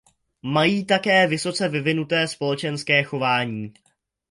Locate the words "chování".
3.03-3.73